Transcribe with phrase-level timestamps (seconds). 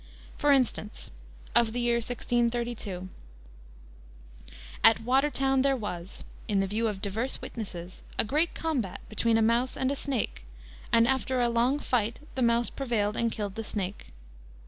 [0.35, 1.11] For instance,
[1.53, 3.07] of the year 1632:
[4.83, 9.43] "At Watertown there was (in the view of divers witnesses) a great combat between a
[9.43, 10.43] mouse and a snake,
[10.91, 14.07] and after a long fight the mouse prevailed and killed the snake.